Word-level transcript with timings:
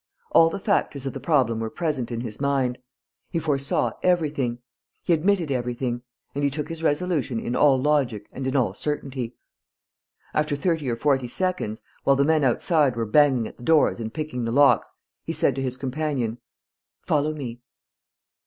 All 0.31 0.49
the 0.49 0.59
factors 0.59 1.05
of 1.05 1.13
the 1.13 1.19
problem 1.19 1.59
were 1.59 1.69
present 1.69 2.11
in 2.11 2.21
his 2.21 2.41
mind. 2.41 2.79
He 3.29 3.37
foresaw 3.37 3.91
everything. 4.01 4.57
He 5.03 5.13
admitted 5.13 5.51
everything. 5.51 6.01
And 6.33 6.43
he 6.43 6.49
took 6.49 6.69
his 6.69 6.81
resolution 6.81 7.39
in 7.39 7.55
all 7.55 7.79
logic 7.79 8.25
and 8.33 8.47
in 8.47 8.55
all 8.55 8.73
certainty. 8.73 9.35
After 10.33 10.55
thirty 10.55 10.89
or 10.89 10.95
forty 10.95 11.27
seconds, 11.27 11.83
while 12.03 12.15
the 12.15 12.25
men 12.25 12.43
outside 12.43 12.95
were 12.95 13.05
banging 13.05 13.47
at 13.47 13.57
the 13.57 13.63
doors 13.63 13.99
and 13.99 14.11
picking 14.11 14.45
the 14.45 14.51
locks, 14.51 14.91
he 15.23 15.33
said 15.33 15.53
to 15.53 15.61
his 15.61 15.77
companion: 15.77 16.39
"Follow 17.03 17.35
me." 17.35 17.61